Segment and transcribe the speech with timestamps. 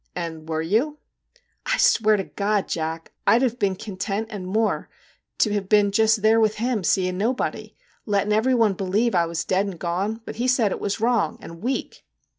[0.25, 0.97] 'And were you?''
[1.67, 4.89] I swear to God, Jack, I 'd have been con tent, and more,
[5.37, 7.75] to have been just there with him, seein' nobody,
[8.07, 11.37] letting every one believe I was dead and gone, but he said it was wrong,
[11.39, 12.03] and weak!